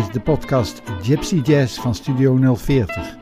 Is 0.00 0.10
de 0.10 0.20
podcast 0.20 0.82
Gypsy 1.02 1.40
Jazz 1.44 1.80
van 1.80 1.94
Studio 1.94 2.54
040. 2.56 3.16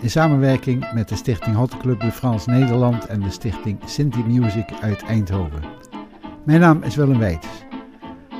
In 0.00 0.10
samenwerking 0.10 0.92
met 0.92 1.08
de 1.08 1.16
Stichting 1.16 1.56
Hot 1.56 1.76
Club 1.76 2.00
de 2.00 2.12
France 2.12 2.50
Nederland 2.50 3.06
en 3.06 3.20
de 3.20 3.30
Stichting 3.30 3.78
Sinti 3.84 4.22
Music 4.22 4.72
uit 4.80 5.02
Eindhoven. 5.02 5.62
Mijn 6.44 6.60
naam 6.60 6.82
is 6.82 6.96
Willem 6.96 7.18
Weits. 7.18 7.46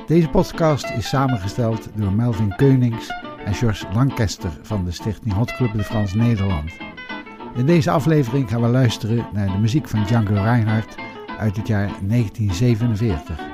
Deze 0.07 0.29
podcast 0.29 0.89
is 0.89 1.09
samengesteld 1.09 1.89
door 1.95 2.11
Melvin 2.11 2.55
Keunings 2.55 3.09
en 3.45 3.53
George 3.53 3.85
Lancaster 3.93 4.51
van 4.61 4.85
de 4.85 4.91
Stichting 4.91 5.33
Hot 5.33 5.55
Club 5.55 5.73
de 5.73 5.83
France 5.83 6.17
Nederland. 6.17 6.71
In 7.55 7.65
deze 7.65 7.91
aflevering 7.91 8.49
gaan 8.49 8.61
we 8.61 8.67
luisteren 8.67 9.27
naar 9.33 9.47
de 9.47 9.57
muziek 9.57 9.87
van 9.87 10.03
Django 10.03 10.33
Reinhardt 10.33 10.95
uit 11.39 11.57
het 11.57 11.67
jaar 11.67 11.91
1947. 12.07 13.50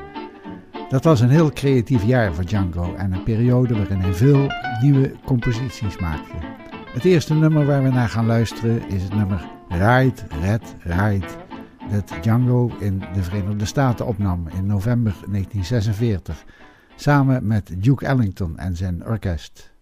Dat 0.90 1.04
was 1.04 1.20
een 1.20 1.30
heel 1.30 1.52
creatief 1.52 2.04
jaar 2.04 2.34
voor 2.34 2.46
Django 2.46 2.96
en 2.96 3.14
een 3.14 3.24
periode 3.24 3.76
waarin 3.76 4.00
hij 4.00 4.14
veel 4.14 4.48
nieuwe 4.82 5.16
composities 5.26 5.98
maakte. 5.98 6.36
Het 6.94 7.06
eerste 7.06 7.34
nummer 7.34 7.66
waar 7.66 7.84
we 7.84 7.90
naar 7.90 8.10
gaan 8.10 8.26
luisteren 8.26 8.90
is 8.90 9.04
het 9.04 9.14
nummer 9.14 9.50
Ride, 9.70 10.22
Red, 10.42 10.76
Ride, 10.80 11.28
dat 11.92 12.14
Django 12.22 12.72
in 12.80 13.04
de 13.14 13.24
Verenigde 13.24 13.66
Staten 13.66 14.06
opnam 14.06 14.48
in 14.48 14.66
november 14.66 15.12
1946, 15.12 16.46
samen 16.96 17.48
met 17.48 17.72
Duke 17.78 18.06
Ellington 18.06 18.58
en 18.58 18.76
zijn 18.76 19.06
orkest. 19.06 19.76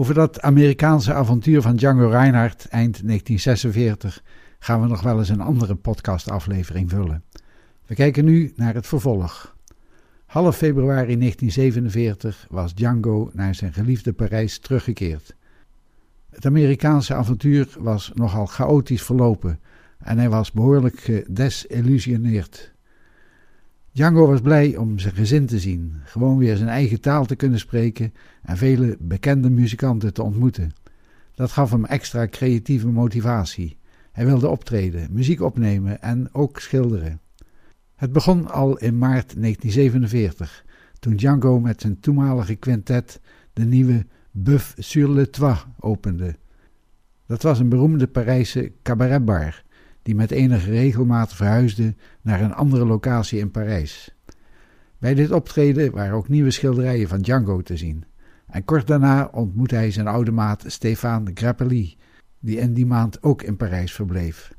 Over 0.00 0.14
dat 0.14 0.40
Amerikaanse 0.40 1.12
avontuur 1.12 1.62
van 1.62 1.76
Django 1.76 2.08
Reinhardt 2.08 2.68
eind 2.68 3.06
1946 3.06 4.22
gaan 4.58 4.80
we 4.80 4.86
nog 4.86 5.02
wel 5.02 5.18
eens 5.18 5.28
een 5.28 5.40
andere 5.40 5.74
podcastaflevering 5.74 6.90
vullen. 6.90 7.24
We 7.86 7.94
kijken 7.94 8.24
nu 8.24 8.52
naar 8.56 8.74
het 8.74 8.86
vervolg. 8.86 9.56
Half 10.26 10.56
februari 10.56 11.18
1947 11.18 12.46
was 12.50 12.74
Django 12.74 13.30
naar 13.32 13.54
zijn 13.54 13.72
geliefde 13.72 14.12
Parijs 14.12 14.58
teruggekeerd. 14.58 15.36
Het 16.30 16.46
Amerikaanse 16.46 17.14
avontuur 17.14 17.68
was 17.78 18.10
nogal 18.14 18.46
chaotisch 18.46 19.02
verlopen 19.02 19.60
en 19.98 20.18
hij 20.18 20.30
was 20.30 20.52
behoorlijk 20.52 21.00
gedesillusioneerd. 21.00 22.72
Django 24.00 24.26
was 24.26 24.40
blij 24.40 24.76
om 24.76 24.98
zijn 24.98 25.14
gezin 25.14 25.46
te 25.46 25.58
zien, 25.58 25.94
gewoon 26.04 26.38
weer 26.38 26.56
zijn 26.56 26.68
eigen 26.68 27.00
taal 27.00 27.26
te 27.26 27.36
kunnen 27.36 27.58
spreken 27.58 28.14
en 28.42 28.56
vele 28.56 28.96
bekende 29.00 29.50
muzikanten 29.50 30.12
te 30.12 30.22
ontmoeten. 30.22 30.72
Dat 31.34 31.52
gaf 31.52 31.70
hem 31.70 31.84
extra 31.84 32.26
creatieve 32.26 32.88
motivatie. 32.88 33.76
Hij 34.12 34.26
wilde 34.26 34.48
optreden, 34.48 35.08
muziek 35.12 35.40
opnemen 35.40 36.02
en 36.02 36.28
ook 36.32 36.60
schilderen. 36.60 37.20
Het 37.96 38.12
begon 38.12 38.50
al 38.50 38.78
in 38.78 38.98
maart 38.98 39.34
1947, 39.40 40.64
toen 40.98 41.16
Django 41.16 41.60
met 41.60 41.80
zijn 41.80 42.00
toenmalige 42.00 42.54
quintet 42.54 43.20
de 43.52 43.64
nieuwe 43.64 44.06
Buff 44.30 44.74
sur 44.78 45.10
le 45.10 45.30
Toit 45.30 45.66
opende. 45.78 46.36
Dat 47.26 47.42
was 47.42 47.58
een 47.58 47.68
beroemde 47.68 48.06
Parijse 48.06 48.72
cabaretbar 48.82 49.62
die 50.02 50.14
met 50.14 50.30
enige 50.30 50.70
regelmaat 50.70 51.34
verhuisde 51.34 51.94
naar 52.20 52.40
een 52.40 52.54
andere 52.54 52.86
locatie 52.86 53.38
in 53.38 53.50
Parijs. 53.50 54.14
Bij 54.98 55.14
dit 55.14 55.30
optreden 55.30 55.92
waren 55.92 56.14
ook 56.14 56.28
nieuwe 56.28 56.50
schilderijen 56.50 57.08
van 57.08 57.20
Django 57.20 57.62
te 57.62 57.76
zien. 57.76 58.04
En 58.46 58.64
kort 58.64 58.86
daarna 58.86 59.28
ontmoette 59.32 59.74
hij 59.74 59.90
zijn 59.90 60.06
oude 60.06 60.30
maat 60.30 60.64
Stéphane 60.66 61.30
Grappelli, 61.34 61.96
die 62.38 62.56
in 62.56 62.74
die 62.74 62.86
maand 62.86 63.22
ook 63.22 63.42
in 63.42 63.56
Parijs 63.56 63.92
verbleef. 63.92 64.52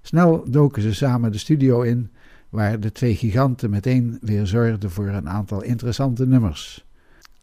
Snel 0.00 0.50
doken 0.50 0.82
ze 0.82 0.94
samen 0.94 1.32
de 1.32 1.38
studio 1.38 1.82
in, 1.82 2.10
waar 2.48 2.80
de 2.80 2.92
twee 2.92 3.16
giganten 3.16 3.70
meteen 3.70 4.18
weer 4.20 4.46
zorgden 4.46 4.90
voor 4.90 5.08
een 5.08 5.28
aantal 5.28 5.62
interessante 5.62 6.26
nummers. 6.26 6.86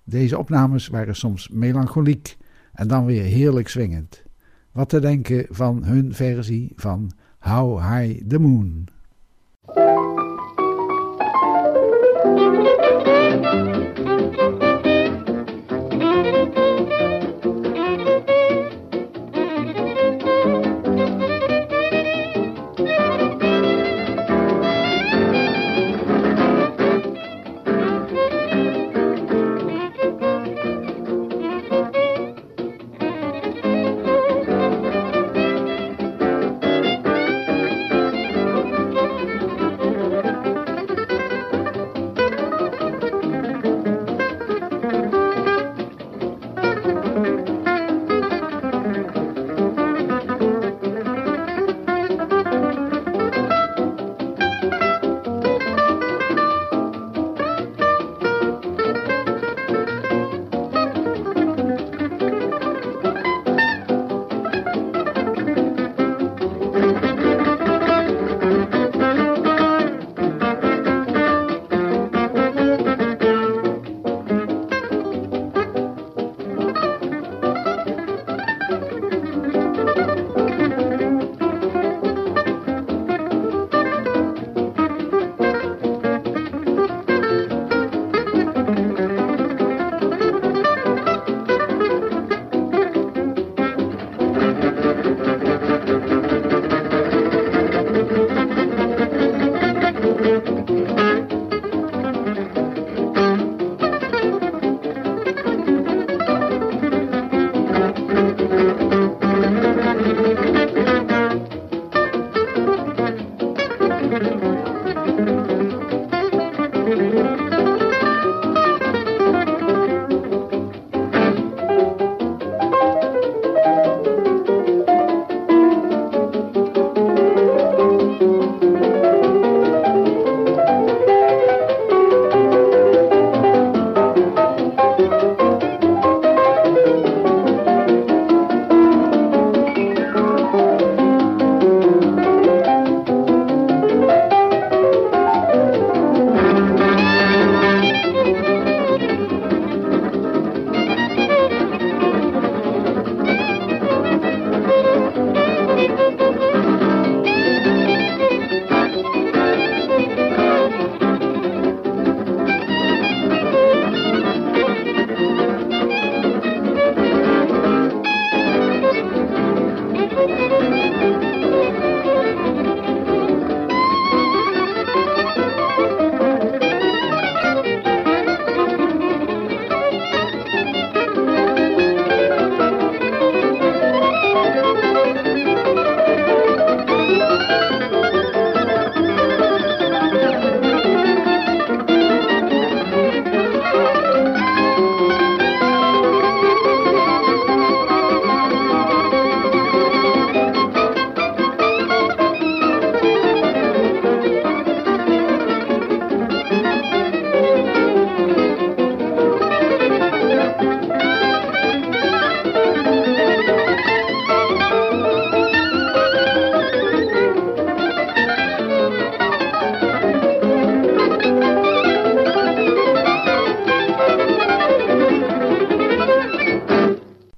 Deze 0.03 0.37
opnames 0.37 0.87
waren 0.87 1.15
soms 1.15 1.49
melancholiek 1.49 2.37
en 2.73 2.87
dan 2.87 3.05
weer 3.05 3.23
heerlijk 3.23 3.67
swingend. 3.67 4.23
Wat 4.71 4.89
te 4.89 4.99
denken 4.99 5.45
van 5.49 5.83
hun 5.83 6.13
versie 6.13 6.71
van 6.75 7.11
How 7.41 7.77
High 7.77 8.19
the 8.21 8.37
Moon. 8.37 8.87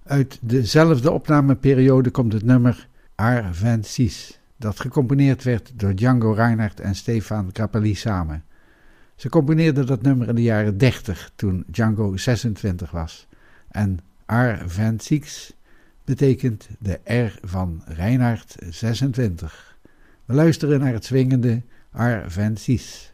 Uit 0.03 0.39
dezelfde 0.41 1.11
opnameperiode 1.11 2.09
komt 2.09 2.33
het 2.33 2.43
nummer 2.43 2.87
Arvensis, 3.15 4.39
dat 4.57 4.79
gecomponeerd 4.79 5.43
werd 5.43 5.71
door 5.75 5.95
Django 5.95 6.31
Reinhardt 6.31 6.79
en 6.79 6.95
Stefan 6.95 7.49
Grappelli 7.53 7.95
samen. 7.95 8.43
Ze 9.15 9.29
componeerden 9.29 9.85
dat 9.85 10.01
nummer 10.01 10.27
in 10.27 10.35
de 10.35 10.41
jaren 10.41 10.77
30 10.77 11.31
toen 11.35 11.63
Django 11.67 12.17
26 12.17 12.91
was. 12.91 13.27
En 13.67 13.99
Arvensis 14.25 15.53
betekent 16.05 16.67
de 16.79 16.99
R 17.03 17.47
van 17.47 17.81
Reinhardt 17.85 18.55
26. 18.69 19.77
We 20.25 20.33
luisteren 20.33 20.79
naar 20.79 20.93
het 20.93 21.05
swingende 21.05 21.61
Arvensis. 21.91 23.13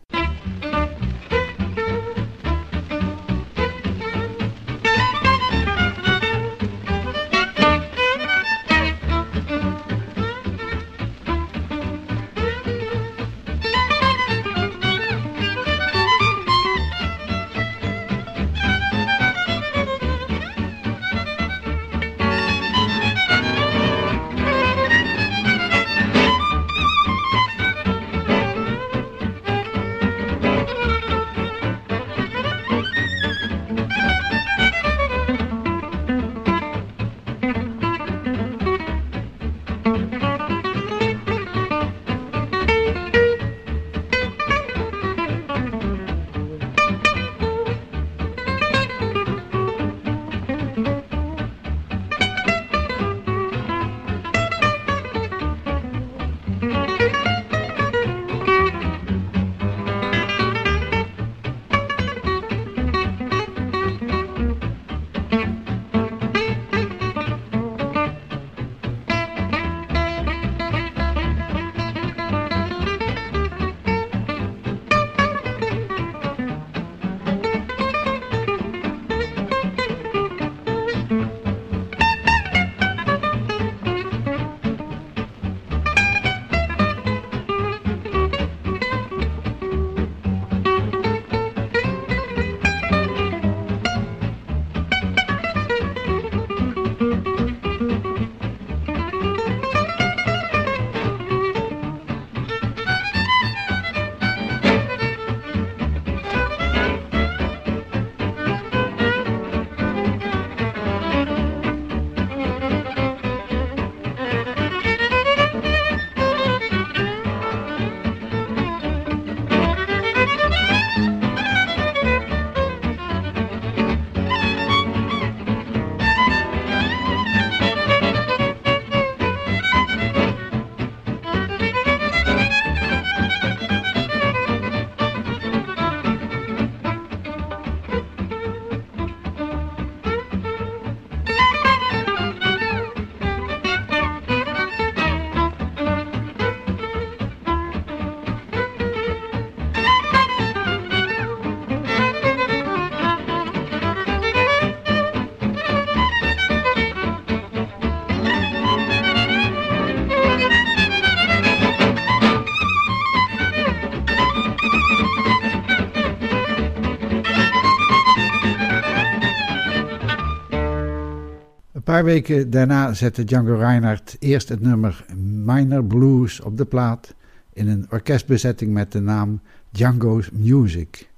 Paar 171.99 172.07
weken 172.07 172.49
daarna 172.49 172.93
zette 172.93 173.23
Django 173.23 173.55
Reinhardt 173.55 174.15
eerst 174.19 174.49
het 174.49 174.61
nummer 174.61 175.05
Minor 175.43 175.83
Blues 175.83 176.41
op 176.41 176.57
de 176.57 176.65
plaat 176.65 177.15
in 177.53 177.67
een 177.67 177.87
orkestbezetting 177.89 178.73
met 178.73 178.91
de 178.91 178.99
naam 178.99 179.41
Django's 179.69 180.29
Music. 180.31 181.09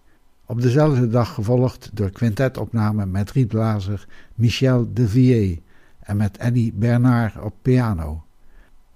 Op 0.45 0.61
dezelfde 0.61 1.07
dag 1.07 1.33
gevolgd 1.33 1.89
door 1.93 2.09
quintetopname 2.09 3.05
met 3.05 3.31
rietblazer 3.31 4.07
Michel 4.35 4.89
Devier 4.93 5.57
en 5.99 6.17
met 6.17 6.37
Eddie 6.37 6.73
Bernard 6.73 7.41
op 7.41 7.53
piano. 7.61 8.23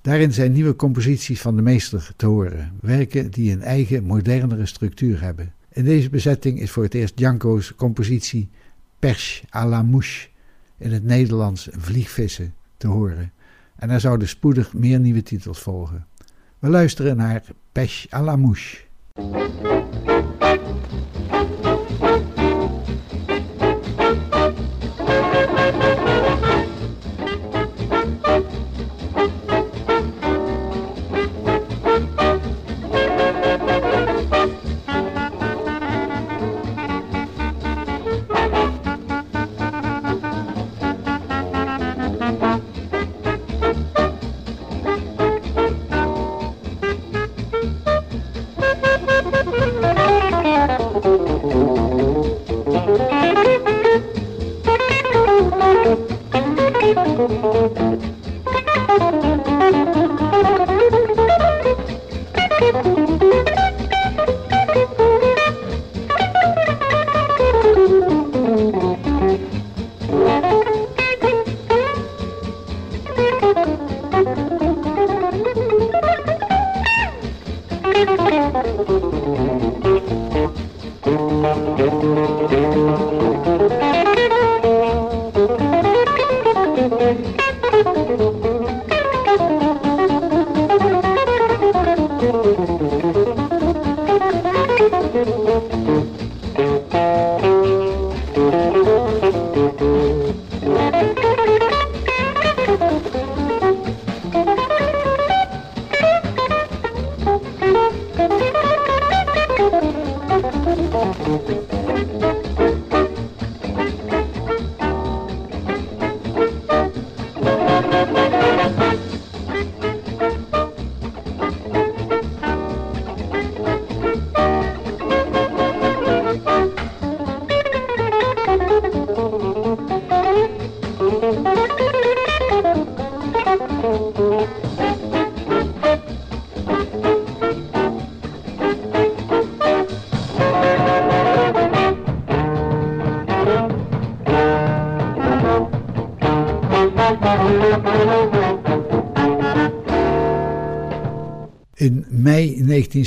Daarin 0.01 0.33
zijn 0.33 0.51
nieuwe 0.51 0.75
composities 0.75 1.41
van 1.41 1.55
de 1.55 1.61
meester 1.61 2.11
te 2.15 2.25
horen, 2.25 2.71
werken 2.81 3.31
die 3.31 3.51
een 3.51 3.61
eigen 3.61 4.03
modernere 4.03 4.65
structuur 4.65 5.21
hebben. 5.21 5.53
In 5.71 5.83
deze 5.83 6.09
bezetting 6.09 6.59
is 6.59 6.71
voor 6.71 6.83
het 6.83 6.93
eerst 6.93 7.17
Django's 7.17 7.75
compositie 7.75 8.49
Perche 8.99 9.43
à 9.55 9.67
la 9.67 9.83
mouche 9.83 10.27
in 10.77 10.91
het 10.91 11.03
Nederlands 11.03 11.67
vliegvissen 11.71 12.53
te 12.77 12.87
horen. 12.87 13.31
En 13.75 13.89
er 13.89 13.99
zouden 13.99 14.27
spoedig 14.27 14.73
meer 14.73 14.99
nieuwe 14.99 15.23
titels 15.23 15.59
volgen. 15.59 16.05
We 16.59 16.69
luisteren 16.69 17.17
naar 17.17 17.43
Pêche 17.71 18.09
à 18.13 18.21
la 18.21 18.35
mouche. 18.35 18.77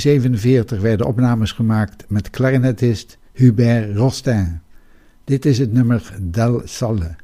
1947 0.03 0.81
werden 0.81 1.05
opnames 1.05 1.51
gemaakt 1.51 2.05
met 2.07 2.29
clarinetist 2.29 3.17
Hubert 3.33 3.95
Rostin. 3.95 4.59
Dit 5.23 5.45
is 5.45 5.57
het 5.57 5.73
nummer 5.73 6.13
Del 6.21 6.61
Salle. 6.65 7.15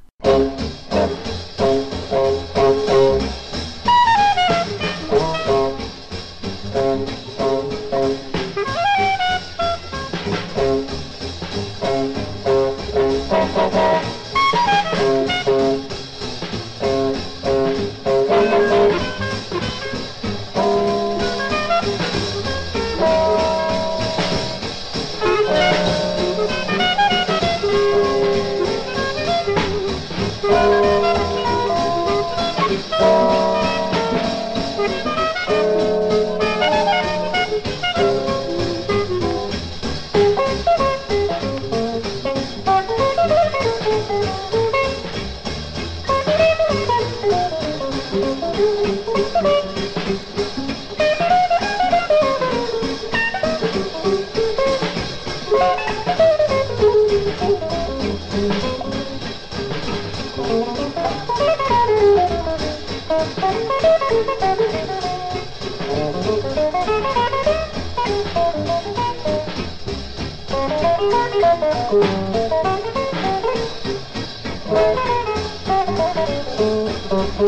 Thank 77.08 77.40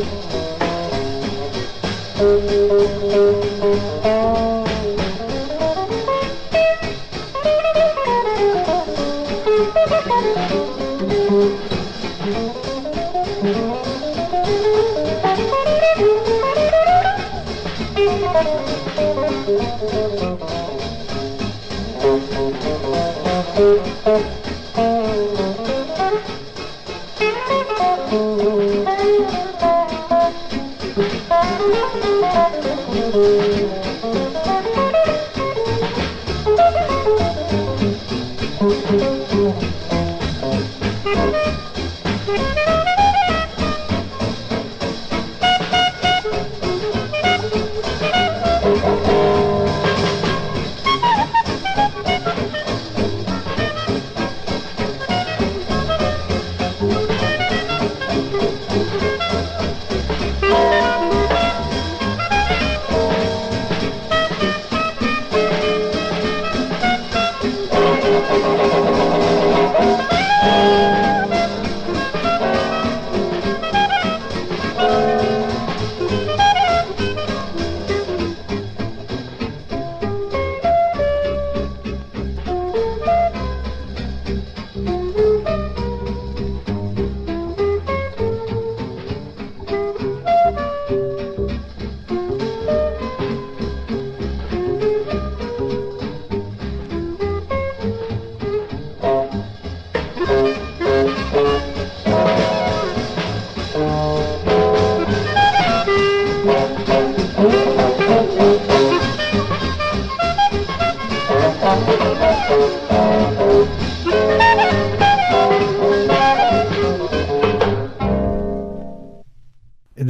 you. 4.32 4.57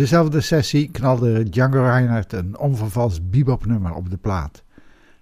Dezelfde 0.07 0.41
sessie 0.41 0.91
knalde 0.91 1.43
Django 1.49 1.83
Reinhardt 1.83 2.33
een 2.33 2.57
onvervals 2.57 3.29
bebopnummer 3.29 3.93
op 3.93 4.09
de 4.09 4.17
plaat. 4.17 4.63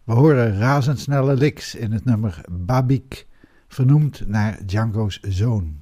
We 0.04 0.14
horen 0.14 0.58
razendsnelle 0.58 1.34
licks 1.34 1.76
in 1.76 1.92
het 1.92 2.06
nummer 2.06 2.42
Babik, 2.52 3.28
vernoemd 3.68 4.28
naar 4.28 4.60
Django's 4.66 5.20
zoon. 5.20 5.78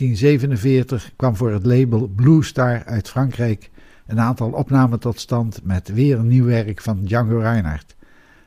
1947 0.00 1.12
kwam 1.16 1.36
voor 1.36 1.52
het 1.52 1.66
label 1.66 2.08
Blue 2.08 2.44
Star 2.44 2.84
uit 2.84 3.08
Frankrijk 3.08 3.70
een 4.06 4.20
aantal 4.20 4.50
opnamen 4.50 5.00
tot 5.00 5.20
stand 5.20 5.60
met 5.64 5.88
weer 5.88 6.18
een 6.18 6.26
nieuw 6.26 6.44
werk 6.44 6.80
van 6.80 7.04
Django 7.04 7.38
Reinhardt. 7.38 7.96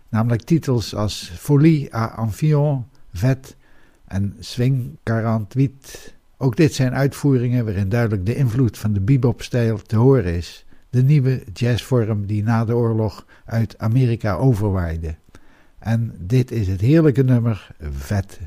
Namelijk 0.09 0.41
titels 0.41 0.95
als 0.95 1.31
Folie 1.35 1.95
à 1.95 2.05
Amphion, 2.05 2.85
Vet 3.13 3.55
en 4.07 4.35
Swing 4.39 4.97
48. 5.03 6.13
Ook 6.37 6.55
dit 6.55 6.73
zijn 6.73 6.93
uitvoeringen 6.93 7.65
waarin 7.65 7.89
duidelijk 7.89 8.25
de 8.25 8.35
invloed 8.35 8.77
van 8.77 8.93
de 8.93 9.01
bebop-stijl 9.01 9.77
te 9.77 9.95
horen 9.95 10.35
is. 10.35 10.65
De 10.89 11.03
nieuwe 11.03 11.43
jazzvorm 11.53 12.25
die 12.25 12.43
na 12.43 12.65
de 12.65 12.75
oorlog 12.75 13.25
uit 13.45 13.77
Amerika 13.77 14.33
overwaaide. 14.33 15.15
En 15.79 16.15
dit 16.19 16.51
is 16.51 16.67
het 16.67 16.81
heerlijke 16.81 17.23
nummer 17.23 17.75
Vet. 17.79 18.39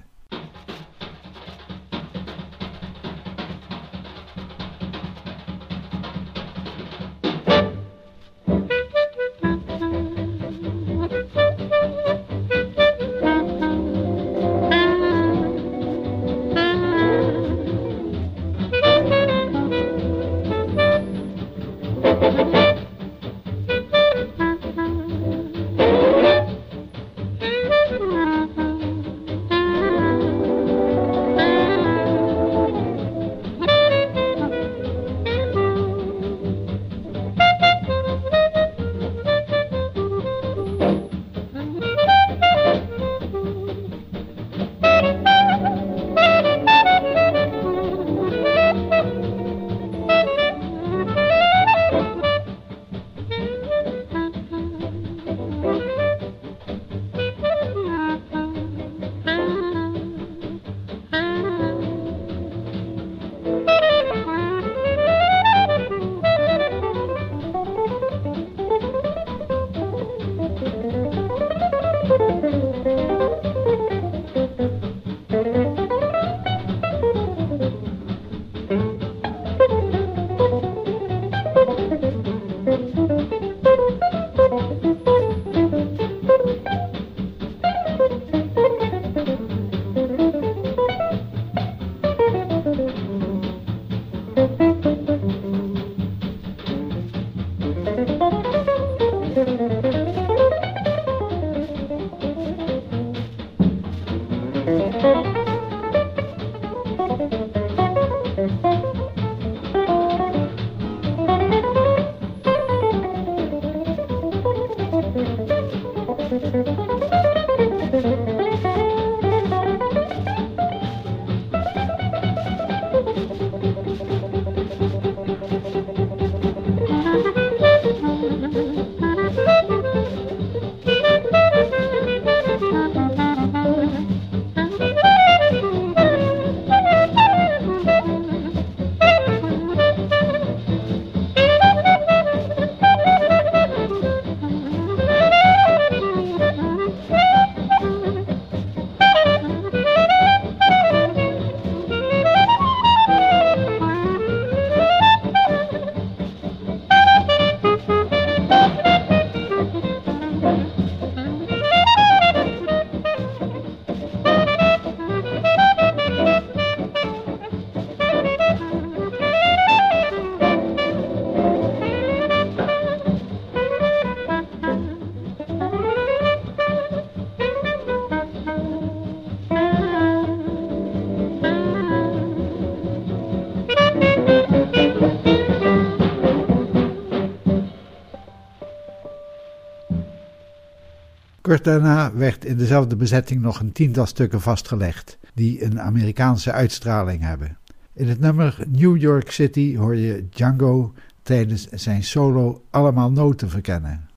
Kort 191.46 191.64
daarna 191.64 192.12
werd 192.14 192.44
in 192.44 192.56
dezelfde 192.56 192.96
bezetting 192.96 193.40
nog 193.40 193.60
een 193.60 193.72
tiental 193.72 194.06
stukken 194.06 194.40
vastgelegd, 194.40 195.18
die 195.34 195.64
een 195.64 195.80
Amerikaanse 195.80 196.52
uitstraling 196.52 197.22
hebben. 197.22 197.58
In 197.94 198.08
het 198.08 198.20
nummer 198.20 198.58
New 198.68 198.96
York 198.96 199.30
City 199.30 199.76
hoor 199.76 199.96
je 199.96 200.28
Django 200.30 200.92
tijdens 201.22 201.68
zijn 201.68 202.04
solo 202.04 202.64
allemaal 202.70 203.12
noten 203.12 203.50
verkennen. 203.50 204.08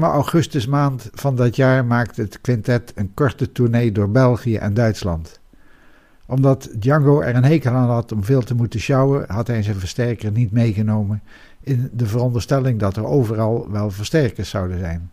Warme 0.00 0.16
augustusmaand 0.16 1.10
van 1.12 1.36
dat 1.36 1.56
jaar 1.56 1.84
maakte 1.84 2.22
het 2.22 2.40
quintet 2.40 2.92
een 2.94 3.14
korte 3.14 3.52
tournee 3.52 3.92
door 3.92 4.10
België 4.10 4.56
en 4.56 4.74
Duitsland. 4.74 5.40
Omdat 6.26 6.70
Django 6.78 7.20
er 7.20 7.34
een 7.34 7.44
hekel 7.44 7.72
aan 7.72 7.88
had 7.88 8.12
om 8.12 8.24
veel 8.24 8.42
te 8.42 8.54
moeten 8.54 8.80
sjouwen, 8.80 9.24
had 9.28 9.46
hij 9.46 9.62
zijn 9.62 9.76
versterker 9.76 10.30
niet 10.32 10.52
meegenomen 10.52 11.22
in 11.60 11.90
de 11.92 12.06
veronderstelling 12.06 12.78
dat 12.78 12.96
er 12.96 13.06
overal 13.06 13.70
wel 13.70 13.90
versterkers 13.90 14.50
zouden 14.50 14.78
zijn. 14.78 15.10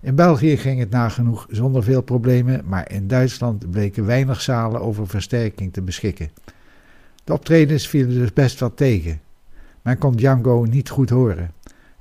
In 0.00 0.14
België 0.14 0.56
ging 0.56 0.78
het 0.78 0.90
nagenoeg 0.90 1.46
zonder 1.50 1.82
veel 1.82 2.02
problemen, 2.02 2.62
maar 2.66 2.90
in 2.90 3.08
Duitsland 3.08 3.70
bleken 3.70 4.06
weinig 4.06 4.40
zalen 4.40 4.80
over 4.80 5.08
versterking 5.08 5.72
te 5.72 5.82
beschikken. 5.82 6.30
De 7.24 7.32
optredens 7.32 7.88
vielen 7.88 8.14
dus 8.14 8.32
best 8.32 8.60
wat 8.60 8.76
tegen. 8.76 9.20
Men 9.82 9.98
kon 9.98 10.16
Django 10.16 10.64
niet 10.64 10.90
goed 10.90 11.10
horen. 11.10 11.52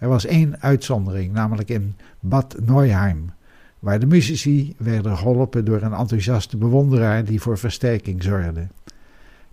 Er 0.01 0.07
was 0.07 0.25
één 0.25 0.61
uitzondering, 0.61 1.33
namelijk 1.33 1.69
in 1.69 1.95
Bad 2.19 2.55
Neuheim, 2.65 3.31
waar 3.79 3.99
de 3.99 4.05
muzici 4.05 4.75
werden 4.77 5.17
geholpen 5.17 5.65
door 5.65 5.81
een 5.81 5.93
enthousiaste 5.93 6.57
bewonderaar 6.57 7.25
die 7.25 7.41
voor 7.41 7.57
versterking 7.57 8.23
zorgde. 8.23 8.67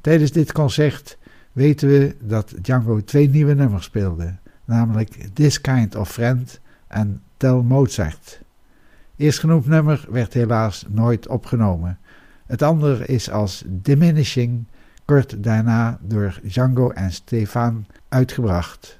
Tijdens 0.00 0.30
dit 0.30 0.52
concert 0.52 1.18
weten 1.52 1.88
we 1.88 2.16
dat 2.20 2.54
Django 2.62 3.00
twee 3.04 3.28
nieuwe 3.28 3.54
nummers 3.54 3.84
speelde, 3.84 4.34
namelijk 4.64 5.28
This 5.32 5.60
Kind 5.60 5.96
of 5.96 6.10
Friend 6.10 6.60
en 6.86 7.22
Tell 7.36 7.60
Mozart. 7.62 8.40
Eerstgenoemd 9.16 9.66
nummer 9.66 10.06
werd 10.10 10.34
helaas 10.34 10.84
nooit 10.88 11.26
opgenomen. 11.26 11.98
Het 12.46 12.62
andere 12.62 13.06
is 13.06 13.30
als 13.30 13.64
Diminishing 13.66 14.64
kort 15.04 15.42
daarna 15.42 15.98
door 16.02 16.40
Django 16.42 16.90
en 16.90 17.12
Stefan 17.12 17.86
uitgebracht. 18.08 18.97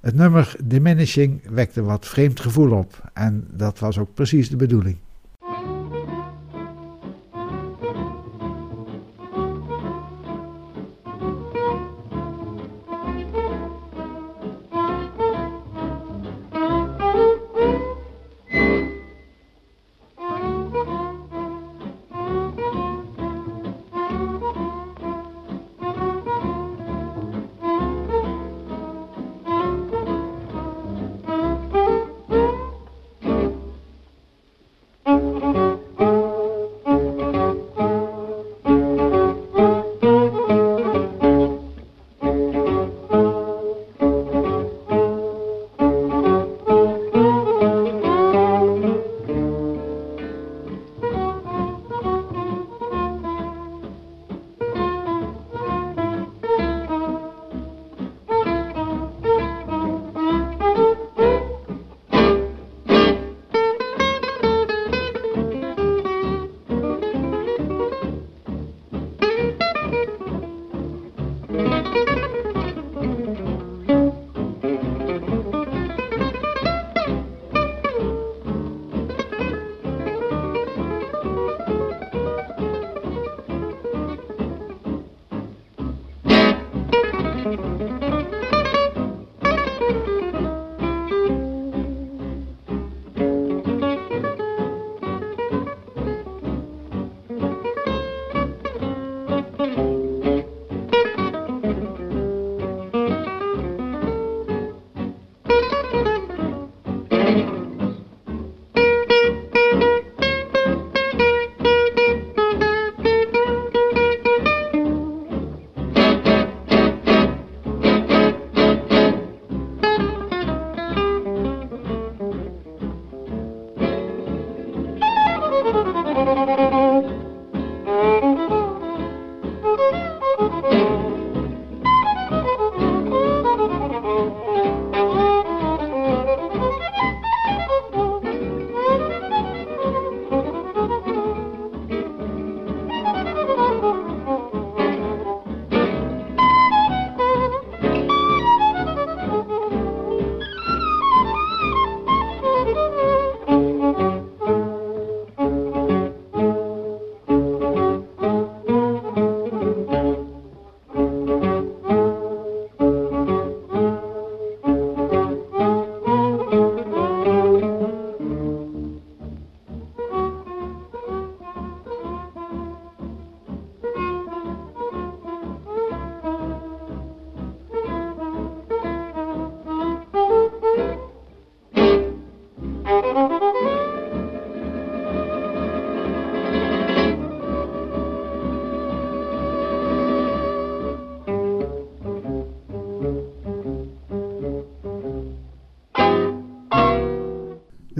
Het 0.00 0.14
nummer 0.14 0.56
Diminishing 0.64 1.40
wekte 1.50 1.82
wat 1.82 2.06
vreemd 2.06 2.40
gevoel 2.40 2.70
op 2.70 3.10
en 3.12 3.46
dat 3.50 3.78
was 3.78 3.98
ook 3.98 4.14
precies 4.14 4.50
de 4.50 4.56
bedoeling. 4.56 4.96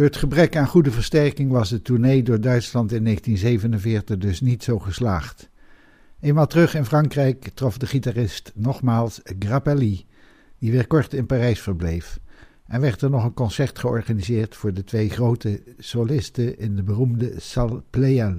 Het 0.09 0.17
gebrek 0.17 0.57
aan 0.57 0.67
goede 0.67 0.91
versterking 0.91 1.51
was 1.51 1.69
de 1.69 1.83
tournee 1.83 2.23
door 2.23 2.41
Duitsland 2.41 2.93
in 2.93 3.05
1947 3.05 4.19
dus 4.19 4.41
niet 4.41 4.63
zo 4.63 4.79
geslaagd. 4.79 5.51
Eenmaal 6.21 6.47
terug 6.47 6.75
in 6.75 6.85
Frankrijk 6.85 7.51
trof 7.55 7.79
de 7.79 7.87
gitarist 7.87 8.53
nogmaals 8.55 9.21
Grappelli, 9.39 10.07
die 10.59 10.71
weer 10.71 10.87
kort 10.87 11.15
in 11.15 11.27
Parijs 11.27 11.61
verbleef. 11.61 12.19
En 12.67 12.81
werd 12.81 13.03
er 13.03 13.11
nog 13.11 13.25
een 13.25 13.35
concert 13.35 13.79
georganiseerd 13.79 14.57
voor 14.57 14.75
de 14.75 14.85
twee 14.85 15.11
grote 15.11 15.63
solisten 15.79 16.59
in 16.59 16.77
de 16.77 16.83
beroemde 16.83 17.33
Salle 17.37 17.83
Pleyel. 17.91 18.37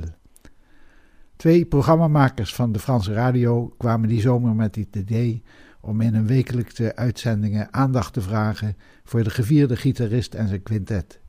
Twee 1.36 1.66
programmamakers 1.66 2.56
van 2.56 2.72
de 2.72 2.80
Franse 2.80 3.14
radio 3.14 3.74
kwamen 3.78 4.10
die 4.10 4.22
zomer 4.22 4.56
met 4.56 4.76
het 4.76 4.96
idee 4.96 5.44
om 5.82 6.02
in 6.02 6.14
hun 6.14 6.28
wekelijkse 6.28 6.96
uitzendingen 6.96 7.74
aandacht 7.74 8.14
te 8.14 8.22
vragen 8.22 8.78
voor 9.04 9.24
de 9.24 9.30
gevierde 9.30 9.76
gitarist 9.76 10.34
en 10.34 10.48
zijn 10.48 10.64
quintet. 10.64 11.20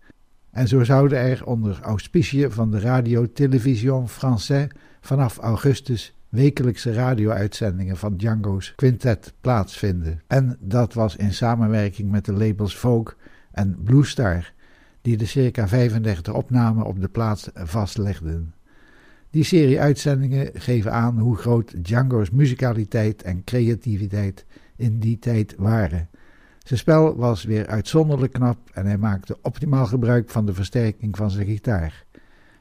En 0.50 0.68
zo 0.68 0.84
zouden 0.84 1.18
er 1.18 1.46
onder 1.46 1.78
auspiciën 1.82 2.50
van 2.50 2.70
de 2.70 2.80
Radio 2.80 3.26
Télévision 3.32 4.08
Français 4.08 4.76
vanaf 5.00 5.38
augustus 5.38 6.14
wekelijkse 6.28 6.92
radio-uitzendingen 6.92 7.96
van 7.96 8.16
Django's 8.16 8.72
quintet 8.76 9.34
plaatsvinden. 9.40 10.22
En 10.26 10.56
dat 10.60 10.94
was 10.94 11.16
in 11.16 11.32
samenwerking 11.32 12.10
met 12.10 12.24
de 12.24 12.32
labels 12.32 12.76
Vogue 12.76 13.14
en 13.52 13.82
Blue 13.84 14.04
Star, 14.04 14.52
die 15.02 15.16
de 15.16 15.26
circa 15.26 15.68
35 15.68 16.34
opnamen 16.34 16.84
op 16.84 17.00
de 17.00 17.08
plaats 17.08 17.50
vastlegden. 17.54 18.54
Die 19.30 19.44
serie 19.44 19.80
uitzendingen 19.80 20.50
geven 20.54 20.92
aan 20.92 21.18
hoe 21.18 21.36
groot 21.36 21.84
Django's 21.84 22.30
muzikaliteit 22.30 23.22
en 23.22 23.44
creativiteit 23.44 24.46
in 24.76 24.98
die 24.98 25.18
tijd 25.18 25.54
waren. 25.58 26.08
Zijn 26.64 26.78
spel 26.78 27.16
was 27.16 27.44
weer 27.44 27.66
uitzonderlijk 27.66 28.32
knap 28.32 28.58
en 28.72 28.86
hij 28.86 28.98
maakte 28.98 29.38
optimaal 29.42 29.86
gebruik 29.86 30.30
van 30.30 30.46
de 30.46 30.54
versterking 30.54 31.16
van 31.16 31.30
zijn 31.30 31.46
gitaar. 31.46 32.04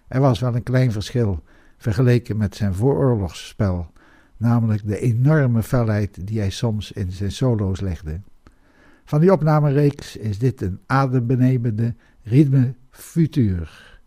Er 0.08 0.22
was 0.22 0.40
wel 0.40 0.56
een 0.56 0.64
klein 0.64 0.92
verschil 0.92 1.44
vergeleken 1.78 2.38
met 2.38 2.56
zijn 2.56 2.74
vooroorlogsspel, 2.74 3.92
namelijk 4.38 4.88
de 4.88 5.00
enorme 5.00 5.64
felheid 5.64 6.28
die 6.28 6.40
hij 6.40 6.50
soms 6.50 6.92
in 6.92 7.12
zijn 7.12 7.32
solo's 7.32 7.80
legde. 7.80 8.20
Van 9.06 9.20
die 9.20 9.32
opnamereeks 9.32 10.18
is 10.18 10.40
dit 10.40 10.62
een 10.62 10.80
adembenemende 10.86 11.96
ritme 12.24 12.74
futur. 12.90 14.00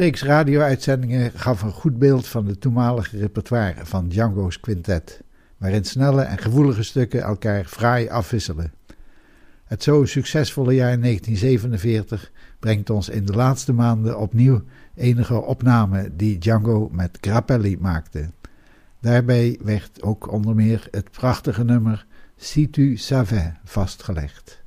Reeks 0.00 0.22
radio-uitzendingen 0.22 1.30
gaf 1.34 1.62
een 1.62 1.72
goed 1.72 1.98
beeld 1.98 2.26
van 2.26 2.44
de 2.44 2.58
toenmalige 2.58 3.18
repertoire 3.18 3.86
van 3.86 4.08
Django's 4.08 4.60
quintet, 4.60 5.20
waarin 5.58 5.84
snelle 5.84 6.22
en 6.22 6.38
gevoelige 6.38 6.82
stukken 6.82 7.22
elkaar 7.22 7.64
fraai 7.64 8.08
afwisselen. 8.08 8.72
Het 9.64 9.82
zo 9.82 10.04
succesvolle 10.04 10.74
jaar 10.74 11.00
1947 11.00 12.30
brengt 12.58 12.90
ons 12.90 13.08
in 13.08 13.24
de 13.24 13.32
laatste 13.32 13.72
maanden 13.72 14.18
opnieuw 14.18 14.62
enige 14.94 15.42
opnamen 15.42 16.16
die 16.16 16.38
Django 16.38 16.88
met 16.92 17.18
Grappelli 17.20 17.76
maakte. 17.80 18.30
Daarbij 19.00 19.58
werd 19.62 20.02
ook 20.02 20.32
onder 20.32 20.54
meer 20.54 20.88
het 20.90 21.10
prachtige 21.10 21.64
nummer 21.64 22.06
Si 22.36 22.70
tu 22.70 22.96
savais 22.96 23.52
vastgelegd. 23.64 24.62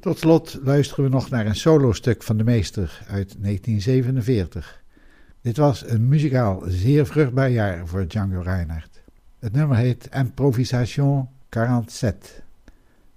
Tot 0.00 0.18
slot 0.18 0.58
luisteren 0.62 1.04
we 1.04 1.10
nog 1.10 1.30
naar 1.30 1.46
een 1.46 1.56
solostuk 1.56 2.22
van 2.22 2.36
de 2.36 2.44
meester 2.44 3.02
uit 3.08 3.36
1947. 3.38 4.82
Dit 5.40 5.56
was 5.56 5.88
een 5.88 6.08
muzikaal 6.08 6.62
zeer 6.66 7.06
vruchtbaar 7.06 7.50
jaar 7.50 7.86
voor 7.86 8.06
Django 8.06 8.40
Reinhardt. 8.40 9.02
Het 9.38 9.52
nummer 9.52 9.76
heet 9.76 10.08
Improvisation 10.12 11.28
47. 11.50 12.42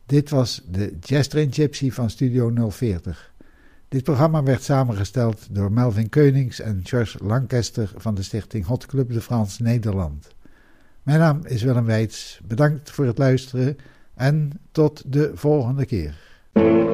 Dit 0.05 0.29
was 0.29 0.61
de 0.69 0.97
Jazz 0.99 1.27
Train 1.27 1.53
Gypsy 1.53 1.91
van 1.91 2.09
Studio 2.09 2.69
040. 2.69 3.33
Dit 3.87 4.03
programma 4.03 4.43
werd 4.43 4.63
samengesteld 4.63 5.47
door 5.51 5.71
Melvin 5.71 6.09
Keunings 6.09 6.59
en 6.59 6.79
George 6.83 7.23
Lancaster 7.23 7.91
van 7.95 8.15
de 8.15 8.23
stichting 8.23 8.65
Hot 8.65 8.85
Club 8.85 9.11
de 9.11 9.21
France 9.21 9.63
Nederland. 9.63 10.27
Mijn 11.03 11.19
naam 11.19 11.45
is 11.45 11.63
Willem 11.63 11.85
Weits. 11.85 12.39
Bedankt 12.43 12.91
voor 12.91 13.05
het 13.05 13.17
luisteren 13.17 13.77
en 14.13 14.51
tot 14.71 15.03
de 15.13 15.31
volgende 15.33 15.85
keer. 15.85 16.30
Thank 16.55 16.85
you. 16.85 16.90